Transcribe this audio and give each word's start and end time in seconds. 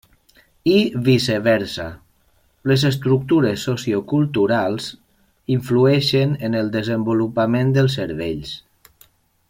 I 0.69 0.77
viceversa: 1.07 1.85
les 2.71 2.85
estructures 2.89 3.65
socioculturals 3.69 4.87
influeixen 5.57 6.35
en 6.49 6.59
el 6.63 6.73
desenvolupament 6.79 7.75
dels 7.77 7.99
cervells. 8.01 8.57